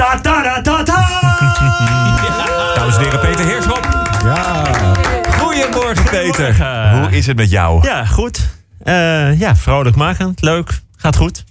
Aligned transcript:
Ta 0.00 0.18
ta 0.22 0.42
ta 0.42 0.60
ta 0.62 0.82
ta. 0.82 0.98
Dames 2.74 2.96
en 2.96 3.02
heren, 3.02 3.20
Peter 3.20 3.44
Heerschop. 3.46 3.88
Ja. 4.24 4.64
Goedemorgen, 5.38 6.04
Peter. 6.04 6.54
Goedemorgen. 6.54 6.98
Hoe 7.00 7.10
is 7.10 7.26
het 7.26 7.36
met 7.36 7.50
jou? 7.50 7.86
Ja, 7.86 8.06
goed. 8.06 8.40
Eh, 8.82 9.38
ja, 9.40 9.56
vrolijkmakend. 9.56 10.42
Leuk. 10.42 10.80
Gaat 10.96 11.16
goed. 11.16 11.44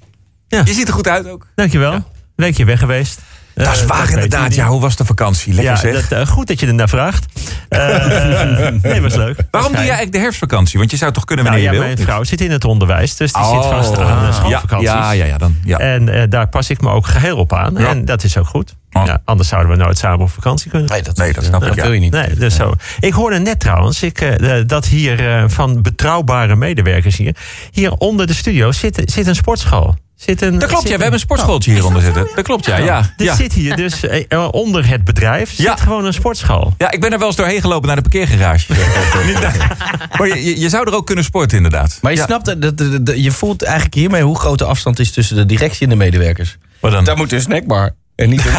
Je 0.48 0.62
ziet 0.66 0.88
er 0.88 0.94
goed 0.94 1.08
uit 1.08 1.28
ook. 1.28 1.48
Dankjewel. 1.56 2.04
Weekje 2.36 2.66
weg 2.66 2.80
geweest. 2.80 3.20
Dat 3.54 3.76
is 3.76 3.82
Eh, 3.82 3.88
waar 3.88 4.10
inderdaad. 4.10 4.56
Ja, 4.56 4.68
hoe 4.68 4.82
was 4.82 4.96
de 4.96 5.06
vakantie? 5.06 5.54
Lekker 5.54 5.74
Ja, 5.74 5.80
zeg. 5.80 6.08
dat, 6.08 6.20
eh, 6.20 6.28
goed 6.28 6.48
dat 6.48 6.60
je 6.60 6.68
er 6.68 6.74
naar 6.74 6.90
vraagt. 6.90 7.26
Eh, 7.70 8.68
nee, 8.82 9.02
was 9.02 9.16
leuk. 9.16 9.38
Waarom 9.52 9.72
doe 9.72 9.80
jij 9.80 9.90
eigenlijk 9.90 10.12
de 10.12 10.20
herfstvakantie? 10.20 10.80
Want 10.80 10.92
je 10.92 10.98
zou 10.98 11.12
toch 11.12 11.26
kunnen 11.26 11.46
wanneer 11.46 11.64
Nou, 11.64 11.76
ja, 11.76 11.82
je 11.82 11.88
wil? 11.88 11.96
mijn 11.96 12.08
vrouw 12.08 12.24
zit 12.24 12.42
in 12.42 12.52
het 12.52 12.66
onderwijs, 12.66 13.16
dus 13.16 13.34
die 13.34 13.46
zit 13.46 13.66
vast 13.66 13.98
aan 13.98 14.26
ah. 14.26 14.34
schoolvakanties. 14.34 14.90
Ja, 14.90 15.12
ja, 15.12 15.26
ja, 15.26 15.38
dan, 15.38 15.56
ja. 15.64 15.78
En 15.78 16.10
eh, 16.10 16.24
daar 16.30 16.48
pas 16.48 16.70
ik 16.70 16.82
me 16.82 16.90
ook 16.90 17.06
geheel 17.06 17.38
op 17.38 17.54
aan. 17.54 17.74
Ja. 17.78 17.88
En 17.88 18.06
dat 18.06 18.24
is 18.24 18.38
ook 18.38 18.48
goed. 18.48 18.76
Oh. 18.92 19.06
Ja, 19.06 19.22
anders 19.26 19.50
zouden 19.50 19.72
we 19.72 19.78
nooit 19.78 19.98
samen 19.98 20.20
op 20.20 20.30
vakantie 20.30 20.72
kunnen. 20.72 20.90
Nee, 20.90 21.02
dat, 21.02 21.18
Nee, 21.18 21.34
dat 21.34 21.44
snap 21.44 21.64
ik, 21.64 21.76
ja. 21.76 21.84
wil 21.84 21.92
je 21.92 22.00
niet. 22.00 22.12
Nee, 22.12 22.34
dus 22.34 22.56
zo. 22.56 22.74
Ik 23.00 23.14
hoorde 23.14 23.40
net 23.40 23.60
trouwens 23.60 24.04
ik, 24.04 24.22
eh, 24.22 24.62
dat 24.66 24.86
hier 24.86 25.28
eh, 25.28 25.44
van 25.48 25.82
betrouwbare 25.82 26.56
medewerkers 26.56 27.18
hier... 27.18 27.36
hier 27.72 27.92
onder 27.92 28.28
de 28.28 28.34
studio 28.34 28.72
zit, 28.72 29.02
zit 29.06 29.28
een 29.28 29.36
sportschool. 29.36 29.96
Zit 30.20 30.42
een, 30.42 30.60
Dat 30.60 30.68
klopt, 30.70 30.82
zit 30.82 30.92
ja. 30.92 30.96
We 30.98 31.02
hebben 31.02 31.14
een 31.14 31.26
sportschooltje 31.26 31.72
hieronder 31.72 32.02
zitten. 32.02 32.28
Dat 32.36 32.44
klopt, 32.44 32.66
ja. 32.66 32.78
Ja, 32.78 32.98
Er 33.18 33.26
ja. 33.26 33.36
zit 33.36 33.54
hier 33.54 33.76
dus 33.76 34.06
eh, 34.08 34.24
eh, 34.28 34.48
onder 34.52 34.88
het 34.88 35.04
bedrijf 35.04 35.52
Ja. 35.58 35.72
zit 35.76 35.82
gewoon 35.82 36.06
een 36.06 36.14
sportschool. 36.14 36.74
ja, 36.78 36.92
ik 36.92 37.02
ben 37.02 37.12
er 37.12 37.18
wel 37.18 37.28
eens 37.28 37.36
doorheen 37.36 37.62
gelopen 37.62 37.88
naar 37.88 37.96
de 37.96 38.02
parkeergarage. 38.02 38.74
maar 40.18 40.28
je, 40.28 40.60
je, 40.60 40.70
zou 40.70 40.88
er 40.88 40.96
ook 40.96 41.06
kunnen 41.06 41.24
sporten, 41.24 41.58
inderdaad. 41.58 41.98
Maar 42.02 42.12
je 42.12 42.18
Ja. 42.18 42.26
snapt, 42.26 42.62
dat, 42.62 42.78
dat, 43.06 43.24
je 43.24 43.32
voelt 43.32 43.64
eigenlijk 43.64 43.96
hiermee 43.96 44.22
hoe 44.22 44.40
groot 44.40 44.58
de 44.58 44.66
afstand 44.66 45.00
is 45.00 45.12
tussen 45.12 45.36
de 45.36 45.46
directie 45.46 45.84
en 45.84 45.90
de 45.90 45.96
medewerkers. 45.96 46.58
Daar 47.04 47.18
moet 47.18 47.32
een 47.32 47.42
snackbar. 47.42 47.96
En 48.20 48.30
niet 48.30 48.46
een... 48.46 48.52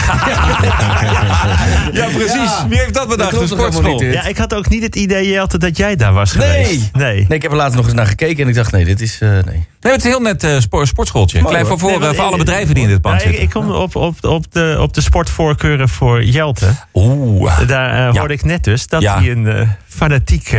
Ja, 1.92 2.06
precies. 2.14 2.50
Wie 2.68 2.78
heeft 2.78 2.94
dat 2.94 3.08
bedacht? 3.08 3.30
helemaal 3.30 3.56
sportschool. 3.58 3.98
niet? 4.00 4.12
Ja, 4.12 4.24
ik 4.26 4.36
had 4.38 4.54
ook 4.54 4.68
niet 4.68 4.82
het 4.82 4.96
idee, 4.96 5.28
Jelte, 5.30 5.58
dat 5.58 5.76
jij 5.76 5.96
daar 5.96 6.12
was 6.12 6.32
Nee. 6.34 6.64
geweest. 6.64 6.92
Nee. 6.92 7.14
Nee, 7.14 7.36
ik 7.36 7.42
heb 7.42 7.50
er 7.50 7.56
later 7.56 7.76
nog 7.76 7.84
eens 7.84 7.94
naar 7.94 8.06
gekeken 8.06 8.42
en 8.42 8.48
ik 8.48 8.54
dacht, 8.54 8.72
nee, 8.72 8.84
dit 8.84 9.00
is... 9.00 9.20
eh, 9.20 9.28
nee. 9.28 9.42
Nee, 9.80 9.92
het 9.92 9.96
is 9.96 10.04
een 10.04 10.10
heel 10.10 10.20
net 10.20 10.44
eh, 10.44 10.58
sport, 10.58 10.88
sportschooltje. 10.88 11.38
Mooi, 11.40 11.50
Klein 11.50 11.66
voor, 11.66 11.78
voor, 11.78 11.98
Nee, 12.00 12.08
eh, 12.08 12.14
voor 12.14 12.24
alle 12.24 12.36
bedrijven 12.36 12.74
die 12.74 12.82
in 12.84 12.88
dit 12.88 13.00
pand 13.00 13.14
Ja, 13.22 13.28
ik, 13.28 13.36
zitten. 13.36 13.44
ik 13.44 13.50
kom 13.66 13.70
op, 13.76 13.96
op, 13.96 14.24
op, 14.24 14.52
de, 14.52 14.76
op 14.80 14.94
de 14.94 15.00
sportvoorkeuren 15.00 15.88
voor 15.88 16.24
Jelte. 16.24 16.66
Oeh. 16.94 17.60
Daar 17.66 18.12
Ja. 18.12 18.18
hoorde 18.18 18.34
ik 18.34 18.44
net 18.44 18.64
dus 18.64 18.86
dat 18.86 19.02
Ja. 19.02 19.18
hij 19.20 19.30
een 19.30 19.46
eh, 19.48 19.68
fanatiek 19.88 20.56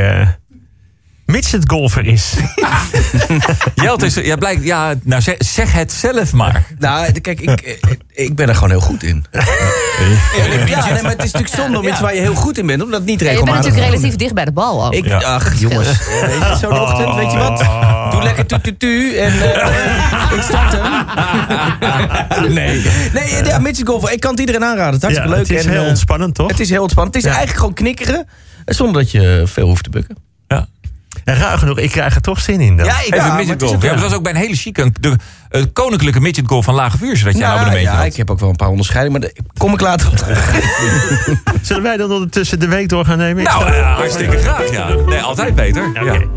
uh, 1.31 1.37
midgetgolfer 1.37 2.05
is. 2.05 2.33
Jelte 3.83 4.05
is, 4.05 4.13
ja, 4.15 4.35
blijkt, 4.35 4.63
ja, 4.63 4.93
nou 5.03 5.21
zeg, 5.21 5.35
zeg 5.37 5.71
het 5.71 5.91
zelf 5.91 6.33
maar. 6.33 6.65
Nou, 6.79 7.11
kijk, 7.19 7.41
ik, 7.41 7.61
eh, 7.61 7.73
ik 8.25 8.35
ben 8.35 8.47
er 8.47 8.53
gewoon 8.55 8.69
heel 8.69 8.79
goed 8.79 9.03
in. 9.03 9.25
Ja, 10.67 10.85
nee, 10.93 11.01
maar 11.01 11.11
het 11.11 11.23
is 11.23 11.31
natuurlijk 11.31 11.47
zonde 11.47 11.79
om 11.79 11.87
iets 11.87 11.99
waar 11.99 12.15
je 12.15 12.21
heel 12.21 12.35
goed 12.35 12.57
in 12.57 12.65
bent, 12.65 12.83
omdat 12.83 12.99
het 12.99 13.09
niet 13.09 13.19
Ja, 13.19 13.25
je 13.29 13.33
bent 13.33 13.45
regelmatig... 13.47 13.71
natuurlijk 13.71 13.93
relatief 14.01 14.19
dicht 14.19 14.33
bij 14.33 14.45
de 14.45 14.51
bal 14.51 14.85
ook. 14.85 14.93
Ik, 14.93 15.05
Ja. 15.05 15.17
Ach, 15.17 15.59
jongens. 15.59 15.87
Weet 16.25 16.37
je, 16.37 16.57
Zo'n 16.59 16.79
ochtend, 16.79 17.15
weet 17.15 17.31
je 17.31 17.37
wat? 17.37 17.59
Doe 18.11 18.23
lekker 18.23 18.45
tu 18.45 18.61
tu 18.61 18.77
tu 18.77 19.17
en 19.17 19.31
eh, 19.53 20.33
ik 20.37 20.41
start 20.41 20.73
hem. 20.77 22.53
nee. 22.53 22.81
Nee, 23.13 23.43
ja, 23.43 23.59
midget 23.59 23.87
golfer. 23.87 24.11
Ik 24.11 24.19
kan 24.19 24.31
het 24.31 24.39
iedereen 24.39 24.63
aanraden. 24.63 24.93
Het 24.99 25.09
is 25.09 25.17
hartstikke 25.17 25.29
leuk. 25.29 25.47
het 25.47 25.57
is 25.57 25.65
en, 25.65 25.71
heel 25.71 25.83
eh, 25.83 25.87
ontspannend, 25.89 26.35
toch? 26.35 26.47
Het 26.47 26.59
is 26.59 26.69
heel 26.69 26.81
ontspannend. 26.81 27.15
Het 27.15 27.23
is 27.23 27.29
Ja. 27.29 27.35
eigenlijk 27.37 27.67
gewoon 27.67 27.93
knikkeren, 27.95 28.27
zonder 28.65 29.01
dat 29.01 29.11
je 29.11 29.43
veel 29.45 29.67
hoeft 29.67 29.83
te 29.83 29.89
bukken. 29.89 30.29
Ja. 31.25 31.33
En 31.33 31.39
raar 31.39 31.57
genoeg, 31.57 31.77
ik 31.79 31.91
krijg 31.91 32.15
er 32.15 32.21
toch 32.21 32.41
zin 32.41 32.61
in 32.61 32.77
dan. 32.77 32.85
ik 32.85 32.91
Even 32.91 33.17
maar 33.17 33.25
het 33.25 33.35
midget 33.35 33.63
golf. 33.63 33.83
Ja, 33.83 33.91
dat 33.91 34.01
was 34.01 34.13
ook 34.13 34.23
bij 34.23 34.31
een 34.31 34.37
hele 34.37 34.55
chique, 34.55 34.91
de 34.99 35.15
eh, 35.49 35.63
koninklijke 35.73 36.19
midget 36.19 36.47
golf 36.47 36.65
van 36.65 36.73
Lage 36.73 36.97
Vuursche 36.97 37.25
dat 37.25 37.37
jij 37.37 37.41
Nou, 37.41 37.53
een 37.53 37.59
abonnementje 37.59 37.95
ja, 37.95 38.03
had. 38.03 38.11
ik 38.11 38.17
heb 38.17 38.29
ook 38.29 38.39
wel 38.39 38.49
een 38.49 38.55
paar 38.55 38.69
onderscheidingen, 38.69 39.19
maar 39.19 39.29
daar 39.29 39.43
kom 39.57 39.73
ik 39.73 39.79
later 39.79 40.07
op 40.07 40.15
terug. 40.15 40.55
Zullen 41.61 41.83
wij 41.83 41.97
dan 41.97 42.11
ondertussen 42.11 42.59
de 42.59 42.67
week 42.67 42.89
door 42.89 43.05
gaan 43.05 43.17
nemen? 43.17 43.43
Ik 43.43 43.49
Nou, 43.49 43.65
eh, 43.65 43.95
hartstikke 43.95 44.37
graag, 44.37 44.71
ja. 44.71 44.89
Nee, 45.05 45.21
altijd 45.21 45.55
Peter. 45.55 45.87
Oké. 46.01 46.27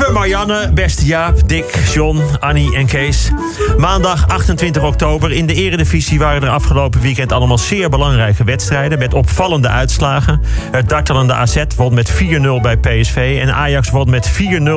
Lieve 0.00 0.14
Marianne, 0.14 0.70
beste 0.72 1.06
Jaap, 1.06 1.48
Dick, 1.48 1.74
John, 1.92 2.20
Annie 2.38 2.76
en 2.76 2.86
Kees. 2.86 3.30
Maandag 3.76 4.28
28 4.28 4.82
oktober 4.82 5.32
in 5.32 5.46
de 5.46 5.54
Eredivisie 5.54 6.18
waren 6.18 6.42
er 6.42 6.48
afgelopen 6.48 7.00
weekend 7.00 7.32
allemaal 7.32 7.58
zeer 7.58 7.88
belangrijke 7.88 8.44
wedstrijden 8.44 8.98
met 8.98 9.14
opvallende 9.14 9.68
uitslagen. 9.68 10.40
Het 10.70 10.88
dartelende 10.88 11.34
AZ 11.34 11.64
won 11.76 11.94
met 11.94 12.12
4-0 12.12 12.16
bij 12.62 12.76
PSV 12.76 13.38
en 13.40 13.54
Ajax 13.54 13.90
won 13.90 14.10
met 14.10 14.30
4-0 14.30 14.34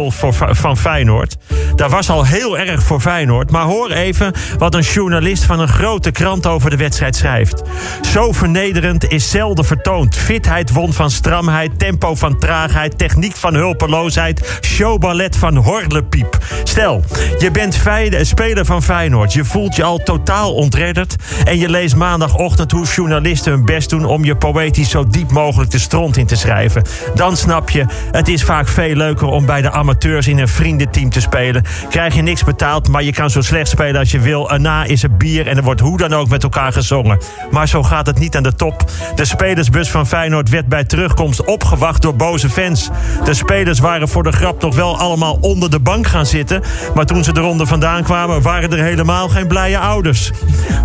voor, 0.08 0.34
van 0.50 0.78
Feyenoord. 0.78 1.38
Dat 1.76 1.92
was 1.92 2.10
al 2.10 2.26
heel 2.26 2.58
erg 2.58 2.84
voor 2.84 3.00
Feyenoord, 3.00 3.52
maar 3.52 3.66
hoor 3.66 3.92
even 3.92 4.34
wat 4.58 4.76
een 4.76 4.82
journalist 4.82 5.44
van 5.44 5.60
een 5.60 5.68
grote 5.68 6.12
krant 6.12 6.48
over 6.48 6.70
de 6.70 6.78
wedstrijd 6.78 7.16
schrijft. 7.16 7.62
Zo 8.02 8.32
vernederend 8.32 9.12
is 9.12 9.30
zelden 9.30 9.66
vertoond. 9.66 10.16
Fitheid 10.16 10.72
won 10.72 10.94
van 10.94 11.12
stramheid, 11.12 11.80
tempo 11.80 12.16
van 12.16 12.40
traagheid, 12.40 12.98
techniek 12.98 13.36
van 13.36 13.54
hulpeloosheid, 13.54 14.60
showballet 14.62 15.38
van 15.38 15.56
horlepiep. 15.56 16.38
Stel, 16.64 17.04
je 17.40 17.52
bent 17.52 17.82
speler 18.22 18.66
van 18.66 18.84
Feyenoord. 18.84 19.34
Je 19.34 19.46
voelt 19.46 19.76
je 19.76 19.84
al 19.84 19.98
totaal 19.98 20.54
ontredderd. 20.54 21.16
En 21.46 21.58
je 21.58 21.70
leest 21.70 21.96
maandagochtend 21.96 22.72
hoe 22.72 22.86
journalisten 22.86 23.52
hun 23.52 23.66
best 23.66 23.90
doen 23.90 24.06
om 24.06 24.24
je 24.24 24.36
poëtisch 24.36 24.90
zo 24.90 25.08
diep 25.08 25.32
mogelijk 25.32 25.72
de 25.72 25.80
stront 25.80 26.18
in 26.18 26.26
te 26.26 26.36
schrijven. 26.36 26.84
Dan 27.16 27.38
snap 27.38 27.70
je, 27.70 27.86
het 28.12 28.28
is 28.28 28.44
vaak 28.44 28.68
veel 28.68 28.96
leuker 28.96 29.28
om 29.28 29.46
bij 29.46 29.62
de 29.62 29.72
amateurs 29.72 30.28
in 30.28 30.40
een 30.40 30.48
vriendenteam 30.48 31.10
te 31.10 31.22
spelen. 31.22 31.63
Krijg 31.90 32.16
je 32.16 32.22
niks 32.22 32.44
betaald, 32.44 32.88
maar 32.88 33.04
je 33.04 33.12
kan 33.12 33.30
zo 33.30 33.42
slecht 33.42 33.70
spelen 33.70 34.00
als 34.00 34.12
je 34.12 34.20
wil. 34.20 34.52
Erna 34.52 34.84
is 34.84 35.04
er 35.04 35.18
bier 35.18 35.48
en 35.48 35.58
er 35.58 35.64
wordt 35.64 35.82
hoe 35.82 35.98
dan 35.98 36.14
ook 36.14 36.30
met 36.30 36.44
elkaar 36.44 36.74
gezongen. 36.74 37.20
Maar 37.52 37.68
zo 37.68 37.84
gaat 37.84 38.06
het 38.06 38.20
niet 38.20 38.36
aan 38.36 38.44
de 38.44 38.56
top. 38.56 38.84
De 39.16 39.26
spelersbus 39.26 39.92
van 39.92 40.08
Feyenoord 40.08 40.50
werd 40.50 40.68
bij 40.68 40.84
terugkomst 40.84 41.46
opgewacht 41.46 42.02
door 42.02 42.16
boze 42.16 42.50
fans. 42.50 42.90
De 43.24 43.34
spelers 43.34 43.80
waren 43.80 44.10
voor 44.10 44.24
de 44.24 44.32
grap 44.32 44.62
nog 44.62 44.76
wel 44.76 44.98
allemaal 44.98 45.38
onder 45.42 45.70
de 45.70 45.80
bank 45.80 46.08
gaan 46.08 46.26
zitten. 46.26 46.62
Maar 46.96 47.06
toen 47.06 47.24
ze 47.24 47.32
eronder 47.38 47.68
vandaan 47.68 48.04
kwamen, 48.04 48.42
waren 48.42 48.72
er 48.72 48.84
helemaal 48.84 49.30
geen 49.30 49.48
blije 49.48 49.78
ouders. 49.78 50.32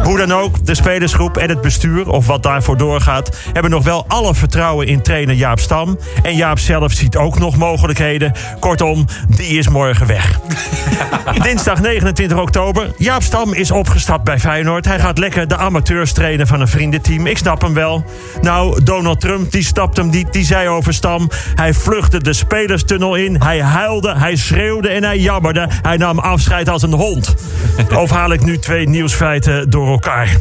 Hoe 0.03 0.19
dan 0.19 0.33
ook, 0.33 0.67
de 0.67 0.75
spelersgroep 0.75 1.37
en 1.37 1.49
het 1.49 1.61
bestuur, 1.61 2.11
of 2.11 2.27
wat 2.27 2.43
daarvoor 2.43 2.77
doorgaat, 2.77 3.37
hebben 3.53 3.71
nog 3.71 3.85
wel 3.85 4.05
alle 4.09 4.35
vertrouwen 4.35 4.87
in 4.87 5.03
trainer 5.03 5.35
Jaap 5.35 5.61
Stam. 5.61 5.99
En 6.23 6.37
Jaap 6.37 6.59
zelf 6.59 6.93
ziet 6.93 7.17
ook 7.17 7.39
nog 7.39 7.57
mogelijkheden. 7.57 8.33
Kortom, 8.61 9.07
die 9.29 9.59
is 9.59 9.69
morgen 9.69 10.07
weg. 10.07 10.41
Dinsdag 11.43 11.81
29 11.81 12.39
oktober. 12.39 12.93
Jaap 12.97 13.23
Stam 13.23 13.55
is 13.55 13.71
opgestapt 13.71 14.25
bij 14.25 14.39
Feyenoord. 14.39 14.85
Hij 14.85 14.99
gaat 14.99 15.19
lekker 15.19 15.49
de 15.49 15.57
amateurs 15.57 16.13
trainen 16.13 16.47
van 16.47 16.61
een 16.61 16.69
vriendenteam. 16.69 17.27
Ik 17.27 17.39
snap 17.39 17.63
hem 17.63 17.75
wel. 17.75 18.05
Nou, 18.41 18.83
Donald 18.83 19.21
Trump 19.21 19.53
die 19.53 19.65
stapt 19.65 19.97
hem 19.97 20.11
niet. 20.11 20.33
Die 20.33 20.45
zei 20.45 20.69
over 20.69 20.95
Stam. 20.95 21.31
Hij 21.55 21.75
vluchtte 21.75 22.23
de 22.23 22.33
spelerstunnel 22.33 23.15
in. 23.15 23.43
Hij 23.43 23.63
huilde, 23.63 24.15
hij 24.17 24.37
schreeuwde 24.37 24.89
en 24.89 25.05
hij 25.05 25.19
jammerde. 25.19 25.69
Hij 25.83 25.97
nam 25.97 26.19
afscheid 26.19 26.69
als 26.69 26.83
een 26.83 26.93
hond. 26.93 27.35
Of 28.03 28.11
haal 28.11 28.33
ik 28.33 28.45
nu 28.45 28.59
twee 28.59 28.89
nieuwsfeiten 28.89 29.71
door 29.71 29.89
elkaar? 29.89 30.37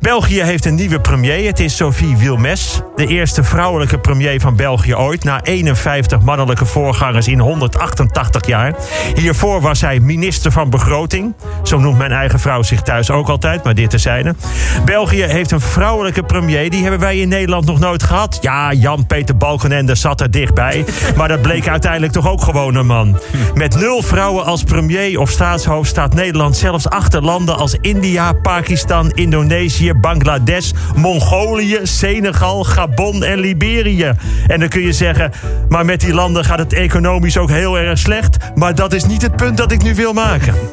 België 0.00 0.42
heeft 0.42 0.64
een 0.64 0.74
nieuwe 0.74 1.00
premier. 1.00 1.46
Het 1.46 1.60
is 1.60 1.76
Sophie 1.76 2.16
Wilmes. 2.16 2.80
De 2.96 3.06
eerste 3.06 3.44
vrouwelijke 3.44 3.98
premier 3.98 4.40
van 4.40 4.56
België 4.56 4.94
ooit. 4.94 5.24
Na 5.24 5.42
51 5.42 6.20
mannelijke 6.20 6.66
voorgangers 6.66 7.28
in 7.28 7.38
188 7.38 8.46
jaar. 8.46 8.74
Hiervoor 9.14 9.55
was 9.60 9.78
zij 9.78 10.00
minister 10.00 10.52
van 10.52 10.70
Begroting. 10.70 11.34
Zo 11.62 11.78
noemt 11.78 11.98
mijn 11.98 12.12
eigen 12.12 12.40
vrouw 12.40 12.62
zich 12.62 12.82
thuis 12.82 13.10
ook 13.10 13.28
altijd, 13.28 13.64
maar 13.64 13.74
dit 13.74 13.90
terzijde. 13.90 14.34
België 14.84 15.22
heeft 15.22 15.50
een 15.50 15.60
vrouwelijke 15.60 16.22
premier. 16.22 16.70
Die 16.70 16.82
hebben 16.82 17.00
wij 17.00 17.18
in 17.18 17.28
Nederland 17.28 17.64
nog 17.64 17.78
nooit 17.78 18.02
gehad. 18.02 18.38
Ja, 18.40 18.72
Jan-Peter 18.72 19.36
Balkenende 19.36 19.94
zat 19.94 20.20
er 20.20 20.30
dichtbij. 20.30 20.84
Maar 21.16 21.28
dat 21.28 21.42
bleek 21.42 21.68
uiteindelijk 21.68 22.12
toch 22.12 22.28
ook 22.28 22.42
gewoon 22.42 22.74
een 22.74 22.86
man. 22.86 23.18
Met 23.54 23.78
nul 23.78 24.02
vrouwen 24.02 24.44
als 24.44 24.62
premier 24.62 25.20
of 25.20 25.30
staatshoofd 25.30 25.90
staat 25.90 26.14
Nederland 26.14 26.56
zelfs 26.56 26.88
achter 26.88 27.22
landen 27.22 27.56
als 27.56 27.76
India, 27.80 28.32
Pakistan, 28.32 29.10
Indonesië, 29.10 29.92
Bangladesh, 29.94 30.70
Mongolië, 30.96 31.78
Senegal, 31.82 32.64
Gabon 32.64 33.24
en 33.24 33.38
Liberië. 33.38 34.12
En 34.46 34.60
dan 34.60 34.68
kun 34.68 34.82
je 34.82 34.92
zeggen, 34.92 35.32
maar 35.68 35.84
met 35.84 36.00
die 36.00 36.14
landen 36.14 36.44
gaat 36.44 36.58
het 36.58 36.72
economisch 36.72 37.38
ook 37.38 37.50
heel 37.50 37.78
erg 37.78 37.98
slecht. 37.98 38.36
Maar 38.54 38.74
dat 38.74 38.92
is 38.92 39.04
niet 39.04 39.22
het 39.22 39.36
punt 39.36 39.45
dat 39.54 39.72
ik 39.72 39.82
nu 39.82 39.94
wil 39.94 40.12
maken. 40.12 40.54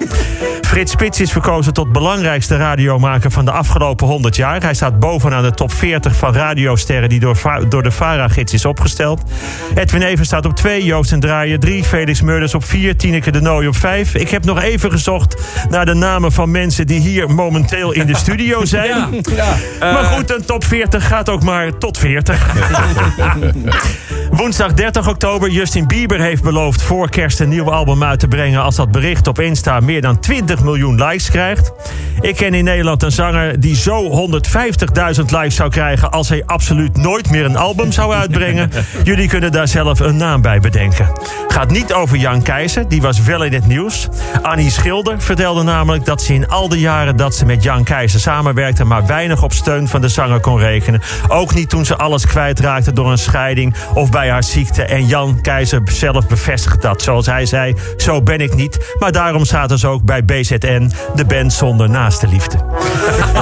Frits 0.73 0.91
Spits 0.91 1.19
is 1.19 1.31
verkozen 1.31 1.73
tot 1.73 1.91
belangrijkste 1.91 2.57
radiomaker 2.57 3.31
van 3.31 3.45
de 3.45 3.51
afgelopen 3.51 4.07
100 4.07 4.35
jaar. 4.35 4.61
Hij 4.61 4.73
staat 4.73 4.99
bovenaan 4.99 5.43
de 5.43 5.51
top 5.51 5.73
40 5.73 6.15
van 6.15 6.33
radiosterren 6.33 7.09
die 7.09 7.19
door, 7.19 7.65
door 7.69 7.83
de 7.83 7.91
VARA-gids 7.91 8.53
is 8.53 8.65
opgesteld. 8.65 9.21
Edwin 9.75 10.01
Even 10.01 10.25
staat 10.25 10.45
op 10.45 10.55
2, 10.55 10.83
Joost 10.83 11.11
en 11.11 11.19
Draaien 11.19 11.59
3, 11.59 11.83
Felix 11.83 12.21
Meurders 12.21 12.53
op 12.55 12.65
4, 12.65 12.97
Tineke 12.97 13.31
de 13.31 13.41
Nooi 13.41 13.67
op 13.67 13.75
5. 13.75 14.15
Ik 14.15 14.29
heb 14.29 14.45
nog 14.45 14.61
even 14.61 14.91
gezocht 14.91 15.41
naar 15.69 15.85
de 15.85 15.93
namen 15.93 16.31
van 16.31 16.51
mensen 16.51 16.87
die 16.87 16.99
hier 16.99 17.29
momenteel 17.29 17.91
in 17.91 18.05
de 18.05 18.15
studio 18.15 18.65
zijn. 18.75 19.23
Maar 19.79 20.03
goed, 20.03 20.31
een 20.31 20.45
top 20.45 20.63
40 20.63 21.07
gaat 21.07 21.29
ook 21.29 21.43
maar 21.43 21.77
tot 21.77 21.97
40. 21.97 22.47
Woensdag 24.43 24.73
30 24.73 25.07
oktober. 25.07 25.49
Justin 25.49 25.87
Bieber 25.87 26.19
heeft 26.19 26.43
beloofd 26.43 26.81
voor 26.81 27.09
kerst 27.09 27.39
een 27.39 27.49
nieuw 27.49 27.71
album 27.71 28.03
uit 28.03 28.19
te 28.19 28.27
brengen... 28.27 28.61
als 28.61 28.75
dat 28.75 28.91
bericht 28.91 29.27
op 29.27 29.39
Insta 29.39 29.79
meer 29.79 30.01
dan 30.01 30.19
20 30.19 30.63
miljoen 30.63 31.03
likes 31.03 31.29
krijgt. 31.29 31.71
Ik 32.21 32.35
ken 32.35 32.53
in 32.53 32.63
Nederland 32.63 33.03
een 33.03 33.11
zanger 33.11 33.59
die 33.59 33.75
zo 33.75 34.27
150.000 35.17 35.25
likes 35.25 35.55
zou 35.55 35.69
krijgen... 35.69 36.11
als 36.11 36.29
hij 36.29 36.43
absoluut 36.45 36.97
nooit 36.97 37.29
meer 37.29 37.45
een 37.45 37.55
album 37.55 37.91
zou 37.91 38.13
uitbrengen. 38.13 38.71
Jullie 39.03 39.27
kunnen 39.27 39.51
daar 39.51 39.67
zelf 39.67 39.99
een 39.99 40.15
naam 40.15 40.41
bij 40.41 40.59
bedenken. 40.59 41.11
Gaat 41.47 41.71
niet 41.71 41.93
over 41.93 42.17
Jan 42.17 42.41
Keizer, 42.41 42.87
die 42.87 43.01
was 43.01 43.21
wel 43.21 43.43
in 43.43 43.53
het 43.53 43.67
nieuws. 43.67 44.07
Annie 44.41 44.69
Schilder 44.69 45.21
vertelde 45.21 45.63
namelijk 45.63 46.05
dat 46.05 46.21
ze 46.21 46.33
in 46.33 46.47
al 46.47 46.69
die 46.69 46.79
jaren... 46.79 47.15
dat 47.15 47.35
ze 47.35 47.45
met 47.45 47.63
Jan 47.63 47.83
Keizer 47.83 48.19
samenwerkte... 48.19 48.83
maar 48.83 49.05
weinig 49.05 49.43
op 49.43 49.53
steun 49.53 49.87
van 49.87 50.01
de 50.01 50.07
zanger 50.07 50.39
kon 50.39 50.57
rekenen. 50.57 51.01
Ook 51.27 51.53
niet 51.53 51.69
toen 51.69 51.85
ze 51.85 51.97
alles 51.97 52.25
kwijtraakte 52.25 52.93
door 52.93 53.11
een 53.11 53.17
scheiding 53.17 53.75
of 53.93 54.11
bij 54.11 54.31
ziekte. 54.41 54.83
En 54.83 55.05
Jan 55.05 55.41
Keizer 55.41 55.81
zelf 55.83 56.27
bevestigt 56.27 56.81
dat. 56.81 57.01
Zoals 57.01 57.25
hij 57.25 57.45
zei, 57.45 57.75
zo 57.97 58.21
ben 58.21 58.39
ik 58.39 58.55
niet. 58.55 58.95
Maar 58.99 59.11
daarom 59.11 59.45
zaten 59.45 59.79
ze 59.79 59.87
ook 59.87 60.03
bij 60.03 60.25
BZN, 60.25 60.91
de 61.15 61.25
band 61.25 61.53
zonder 61.53 61.89
naaste 61.89 62.27
liefde. 62.27 62.57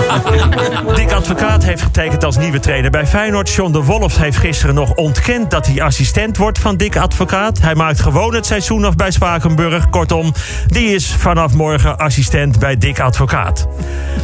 Dick 0.96 1.12
Advocaat 1.12 1.64
heeft 1.64 1.82
getekend 1.82 2.24
als 2.24 2.38
nieuwe 2.38 2.60
trainer 2.60 2.92
bij 2.92 3.08
Feyenoord. 3.08 3.50
John 3.50 3.72
de 3.72 3.84
Wolf 3.84 4.18
heeft 4.18 4.38
gisteren 4.38 4.76
nog 4.76 4.94
ontkend 4.94 5.52
dat 5.52 5.66
hij 5.66 5.82
assistent 5.82 6.38
wordt 6.38 6.60
van 6.60 6.78
Dick 6.78 6.98
Advocaat. 6.98 7.62
Hij 7.62 7.76
maakt 7.76 8.00
gewoon 8.00 8.34
het 8.34 8.46
seizoen 8.46 8.86
af 8.86 8.96
bij 8.96 9.12
Spakenburg. 9.12 9.90
Kortom, 9.90 10.34
die 10.68 10.96
is 10.96 11.16
vanaf 11.16 11.54
morgen 11.54 11.98
assistent 11.98 12.60
bij 12.60 12.78
Dick 12.78 13.00
Advocaat. 13.00 13.68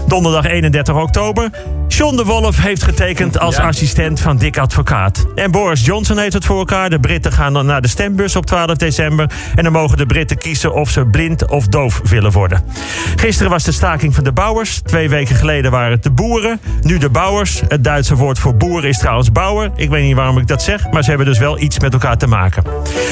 Donderdag 0.08 0.46
31 0.46 0.96
oktober. 0.96 1.50
John 1.88 2.16
de 2.16 2.24
Wolf 2.24 2.58
heeft 2.58 2.84
getekend 2.84 3.40
als 3.40 3.58
assistent 3.58 4.20
van 4.20 4.38
Dick 4.38 4.58
Advocaat. 4.58 5.26
En 5.36 5.52
Boris 5.52 5.86
Johnson 5.86 6.18
heeft 6.18 6.34
het 6.34 6.46
voor 6.46 6.58
elkaar. 6.58 6.90
De 6.90 7.00
Britten 7.00 7.32
gaan 7.32 7.54
dan 7.54 7.66
naar 7.66 7.82
de 7.82 7.88
stembus 7.88 8.36
op 8.36 8.46
12 8.46 8.76
december. 8.78 9.30
En 9.56 9.64
dan 9.64 9.72
mogen 9.72 9.98
de 9.98 10.06
Britten 10.06 10.38
kiezen 10.38 10.74
of 10.74 10.90
ze 10.90 11.06
blind 11.06 11.48
of 11.48 11.68
doof 11.68 12.02
willen 12.04 12.32
worden. 12.32 12.64
Gisteren 13.16 13.52
was 13.52 13.64
de 13.64 13.72
staking 13.72 14.16
van 14.16 14.24
de 14.24 14.32
bouwers. 14.32 14.82
Twee 14.82 15.10
weken 15.10 15.36
geleden 15.36 15.72
waren 15.72 15.92
het 15.92 16.04
de 16.04 16.12
boeren. 16.12 16.60
Nu 16.82 16.98
de 16.98 17.10
bouwers. 17.10 17.62
Het 17.68 17.84
Duitse 17.84 18.16
woord 18.16 18.40
voor 18.40 18.56
boeren 18.56 18.90
is 18.90 18.98
trouwens 18.98 19.32
bouwer. 19.32 19.72
Ik 19.76 19.90
weet 19.90 20.04
niet 20.04 20.16
waarom 20.16 20.38
ik 20.38 20.48
dat 20.48 20.64
zeg, 20.64 20.92
maar 20.92 21.04
ze 21.04 21.10
hebben 21.10 21.28
dus 21.28 21.40
wel 21.40 21.60
iets 21.60 21.80
met 21.80 21.94
elkaar 21.94 22.18
te 22.18 22.28
maken. 22.28 22.64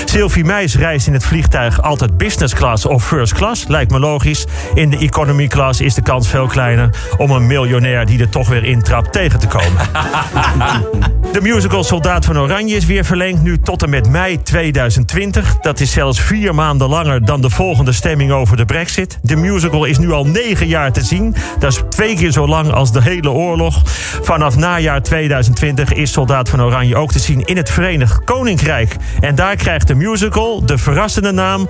Sylvie 0.05 0.43
Meijs 0.43 0.75
reist 0.75 1.07
in 1.07 1.13
het 1.13 1.25
vliegtuig 1.25 1.81
altijd 1.81 2.17
business 2.17 2.53
class 2.53 2.85
of 2.85 3.07
first 3.07 3.33
class. 3.33 3.67
Lijkt 3.67 3.91
me 3.91 3.99
logisch. 3.99 4.45
In 4.73 4.89
de 4.89 4.97
economy 4.97 5.47
class 5.47 5.81
is 5.81 5.93
de 5.93 6.01
kans 6.01 6.27
veel 6.27 6.47
kleiner 6.47 6.89
om 7.17 7.31
een 7.31 7.47
miljonair 7.47 8.05
die 8.05 8.19
er 8.19 8.29
toch 8.29 8.47
weer 8.47 8.63
intrapt 8.65 9.11
tegen 9.11 9.39
te 9.39 9.47
komen. 9.47 9.87
De 11.35 11.41
musical 11.41 11.83
Soldaat 11.83 12.25
van 12.25 12.39
Oranje 12.39 12.75
is 12.75 12.85
weer 12.85 13.05
verlengd 13.05 13.41
nu 13.41 13.59
tot 13.59 13.83
en 13.83 13.89
met 13.89 14.09
mei 14.09 14.43
2020. 14.43 15.57
Dat 15.61 15.79
is 15.79 15.91
zelfs 15.91 16.21
vier 16.21 16.55
maanden 16.55 16.89
langer 16.89 17.25
dan 17.25 17.41
de 17.41 17.49
volgende 17.49 17.91
stemming 17.91 18.31
over 18.31 18.57
de 18.57 18.65
brexit. 18.65 19.19
De 19.21 19.35
musical 19.35 19.85
is 19.85 19.97
nu 19.97 20.11
al 20.11 20.25
negen 20.25 20.67
jaar 20.67 20.91
te 20.91 21.01
zien. 21.01 21.35
Dat 21.59 21.71
is 21.71 21.81
twee 21.89 22.15
keer 22.15 22.31
zo 22.31 22.47
lang 22.47 22.71
als 22.71 22.91
de 22.91 23.01
hele 23.01 23.29
oorlog. 23.29 23.81
Vanaf 24.21 24.55
najaar 24.55 25.01
2020 25.01 25.93
is 25.93 26.11
Soldaat 26.11 26.49
van 26.49 26.61
Oranje 26.61 26.95
ook 26.95 27.11
te 27.11 27.19
zien 27.19 27.45
in 27.45 27.57
het 27.57 27.71
Verenigd 27.71 28.23
Koninkrijk. 28.23 28.95
En 29.19 29.35
daar 29.35 29.55
krijgt 29.55 29.87
de 29.87 29.95
musical 29.95 30.65
de 30.65 30.77
verrassende 30.77 31.31
naam 31.31 31.67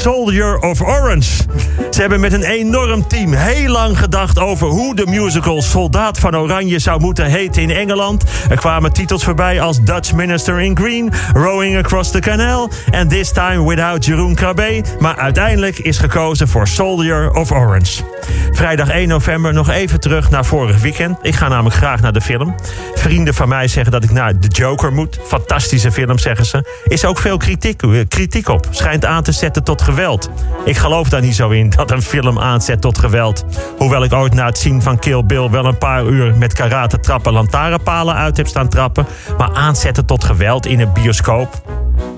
Soldier 0.00 0.58
of 0.58 0.80
Orange. 0.82 1.44
Ze 1.90 2.00
hebben 2.00 2.20
met 2.20 2.32
een 2.32 2.42
enorm 2.42 3.08
team 3.08 3.32
heel 3.32 3.68
lang 3.68 3.98
gedacht 3.98 4.38
over 4.38 4.66
hoe 4.66 4.94
de 4.94 5.06
musical 5.06 5.62
Soldaat 5.62 6.18
van 6.18 6.36
Oranje 6.36 6.78
zou 6.78 7.00
moeten 7.00 7.24
heten 7.24 7.62
in 7.62 7.70
Engeland. 7.70 8.24
Er 8.50 8.56
kwamen 8.56 8.92
titels 8.92 9.24
voorbij 9.24 9.60
als 9.60 9.82
Dutch 9.82 10.12
Minister 10.12 10.60
in 10.60 10.76
Green, 10.76 11.12
Rowing 11.32 11.78
Across 11.78 12.10
the 12.10 12.18
Canal 12.18 12.70
en 12.90 13.08
This 13.08 13.32
Time 13.32 13.68
Without 13.68 14.04
Jeroen 14.04 14.34
Krabbe. 14.34 14.82
Maar 14.98 15.16
uiteindelijk 15.16 15.78
is 15.78 15.98
gekozen 15.98 16.48
voor 16.48 16.68
Soldier 16.68 17.30
of 17.30 17.52
Orange. 17.52 18.02
Vrijdag 18.52 18.88
1 18.88 19.08
november 19.08 19.52
nog 19.52 19.68
even 19.68 20.00
terug 20.00 20.30
naar 20.30 20.44
vorig 20.44 20.80
weekend. 20.80 21.18
Ik 21.22 21.34
ga 21.34 21.48
namelijk 21.48 21.76
graag 21.76 22.00
naar 22.00 22.12
de 22.12 22.20
film. 22.20 22.54
Vrienden 22.94 23.34
van 23.34 23.48
mij 23.48 23.68
zeggen 23.68 23.92
dat 23.92 24.04
ik 24.04 24.10
naar 24.10 24.38
The 24.38 24.48
Joker 24.48 24.92
moet. 24.92 25.18
Fantastische 25.26 25.92
film, 25.92 26.18
zeggen 26.18 26.46
ze. 26.46 26.82
Is 26.84 27.04
ook 27.04 27.18
veel 27.18 27.36
kritiek, 27.36 27.82
eh, 27.82 27.90
kritiek 28.08 28.48
op. 28.48 28.66
Schijnt 28.70 29.04
aan 29.04 29.22
te 29.22 29.32
zetten 29.32 29.64
tot 29.64 29.82
geweld. 29.90 30.30
Ik 30.64 30.76
geloof 30.76 31.08
daar 31.08 31.20
niet 31.20 31.34
zo 31.34 31.48
in 31.48 31.70
dat 31.70 31.90
een 31.90 32.02
film 32.02 32.38
aanzet 32.38 32.80
tot 32.80 32.98
geweld. 32.98 33.44
Hoewel 33.78 34.04
ik 34.04 34.12
ooit 34.12 34.34
na 34.34 34.46
het 34.46 34.58
zien 34.58 34.82
van 34.82 34.98
Kill 34.98 35.24
Bill 35.24 35.50
wel 35.50 35.64
een 35.64 35.78
paar 35.78 36.04
uur 36.04 36.34
met 36.34 36.52
karate 36.52 37.00
trappen 37.00 37.32
lantaarnpalen 37.32 38.14
uit 38.14 38.36
heb 38.36 38.46
staan 38.46 38.68
trappen. 38.68 39.06
Maar 39.38 39.52
aanzetten 39.52 40.06
tot 40.06 40.24
geweld 40.24 40.66
in 40.66 40.80
een 40.80 40.92
bioscoop? 40.92 41.62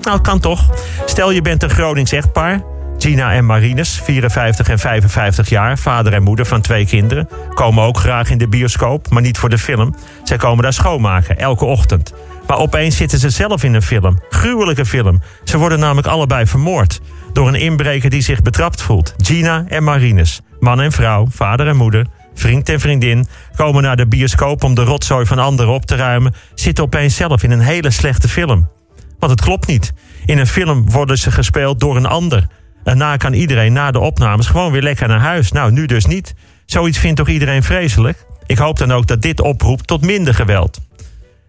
Nou, 0.01 0.21
kan 0.21 0.39
toch. 0.39 0.69
Stel 1.05 1.31
je 1.31 1.41
bent 1.41 1.63
een 1.63 1.69
Gronings 1.69 2.11
echtpaar. 2.11 2.61
Gina 2.97 3.33
en 3.33 3.45
Marines, 3.45 4.01
54 4.03 4.69
en 4.69 4.79
55 4.79 5.49
jaar, 5.49 5.77
vader 5.77 6.13
en 6.13 6.23
moeder 6.23 6.45
van 6.45 6.61
twee 6.61 6.85
kinderen, 6.85 7.29
komen 7.53 7.83
ook 7.83 7.97
graag 7.97 8.29
in 8.29 8.37
de 8.37 8.47
bioscoop, 8.47 9.09
maar 9.09 9.21
niet 9.21 9.37
voor 9.37 9.49
de 9.49 9.57
film. 9.57 9.95
Zij 10.23 10.37
komen 10.37 10.63
daar 10.63 10.73
schoonmaken, 10.73 11.37
elke 11.37 11.65
ochtend. 11.65 12.13
Maar 12.47 12.57
opeens 12.57 12.97
zitten 12.97 13.19
ze 13.19 13.29
zelf 13.29 13.63
in 13.63 13.73
een 13.73 13.81
film. 13.81 14.19
Gruwelijke 14.29 14.85
film. 14.85 15.21
Ze 15.43 15.57
worden 15.57 15.79
namelijk 15.79 16.07
allebei 16.07 16.45
vermoord. 16.45 17.01
Door 17.33 17.47
een 17.47 17.55
inbreker 17.55 18.09
die 18.09 18.21
zich 18.21 18.41
betrapt 18.41 18.81
voelt. 18.81 19.13
Gina 19.17 19.65
en 19.67 19.83
Marines. 19.83 20.41
Man 20.59 20.81
en 20.81 20.91
vrouw, 20.91 21.27
vader 21.29 21.67
en 21.67 21.75
moeder, 21.75 22.05
vriend 22.33 22.69
en 22.69 22.79
vriendin, 22.79 23.27
komen 23.55 23.83
naar 23.83 23.95
de 23.95 24.07
bioscoop 24.07 24.63
om 24.63 24.75
de 24.75 24.83
rotzooi 24.83 25.25
van 25.25 25.39
anderen 25.39 25.73
op 25.73 25.85
te 25.85 25.95
ruimen, 25.95 26.33
zitten 26.55 26.83
opeens 26.83 27.15
zelf 27.15 27.43
in 27.43 27.51
een 27.51 27.59
hele 27.59 27.91
slechte 27.91 28.27
film. 28.29 28.69
Want 29.19 29.31
het 29.31 29.41
klopt 29.41 29.67
niet. 29.67 29.93
In 30.25 30.37
een 30.37 30.47
film 30.47 30.89
worden 30.89 31.17
ze 31.17 31.31
gespeeld 31.31 31.79
door 31.79 31.95
een 31.95 32.05
ander. 32.05 32.47
En 32.83 32.97
na 32.97 33.17
kan 33.17 33.33
iedereen 33.33 33.73
na 33.73 33.91
de 33.91 33.99
opnames 33.99 34.47
gewoon 34.47 34.71
weer 34.71 34.81
lekker 34.81 35.07
naar 35.07 35.19
huis. 35.19 35.51
Nou, 35.51 35.71
nu 35.71 35.85
dus 35.85 36.05
niet. 36.05 36.35
Zoiets 36.65 36.97
vindt 36.97 37.17
toch 37.17 37.29
iedereen 37.29 37.63
vreselijk? 37.63 38.25
Ik 38.45 38.57
hoop 38.57 38.77
dan 38.77 38.91
ook 38.91 39.07
dat 39.07 39.21
dit 39.21 39.41
oproept 39.41 39.87
tot 39.87 40.01
minder 40.01 40.33
geweld. 40.33 40.79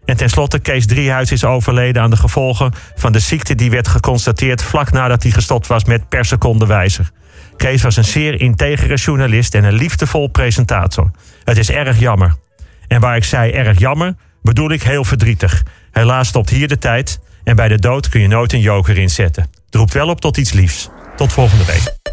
En 0.05 0.17
tenslotte, 0.17 0.59
Kees 0.59 0.87
Driehuis 0.87 1.33
is 1.33 1.45
overleden 1.45 2.03
aan 2.03 2.11
de 2.11 2.17
gevolgen 2.17 2.73
van 2.95 3.13
de 3.13 3.19
ziekte 3.19 3.55
die 3.55 3.71
werd 3.71 3.89
geconstateerd 3.89 4.63
vlak 4.63 4.93
nadat 4.93 5.23
hij 5.23 5.33
gestopt 5.33 5.67
was 5.67 5.85
met 5.85 6.09
per 6.09 6.25
seconde 6.25 6.67
wijzer. 6.67 7.11
Kees 7.57 7.83
was 7.83 7.97
een 7.97 8.05
zeer 8.05 8.41
integere 8.41 8.95
journalist 8.95 9.55
en 9.55 9.65
een 9.65 9.73
liefdevol 9.73 10.29
presentator. 10.29 11.11
Het 11.45 11.59
is 11.59 11.71
erg 11.71 11.99
jammer. 11.99 12.35
En 12.89 13.01
waar 13.01 13.17
ik 13.17 13.25
zei 13.25 13.53
erg 13.53 13.79
jammer, 13.79 14.15
bedoel 14.43 14.71
ik 14.71 14.83
heel 14.83 15.05
verdrietig. 15.05 15.63
Helaas 15.91 16.29
stopt 16.29 16.51
hier 16.51 16.69
de 16.69 16.79
tijd 16.79 17.21
en 17.45 17.57
bij 17.57 17.69
de 17.69 17.79
dood 17.79 18.09
kun 18.09 18.21
je 18.21 18.29
nooit 18.29 18.53
een 18.53 18.61
joker 18.61 18.99
inzetten. 18.99 19.43
Het 19.67 19.75
roept 19.75 19.93
wel 19.93 20.09
op 20.09 20.21
tot 20.21 20.37
iets 20.37 20.53
liefs. 20.53 20.89
Tot 21.17 21.33
volgende 21.33 21.65
week. 21.65 22.04